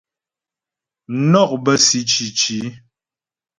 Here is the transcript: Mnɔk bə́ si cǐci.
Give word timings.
Mnɔk 1.17 1.49
bə́ 1.63 1.77
si 1.85 1.99
cǐci. 2.09 2.59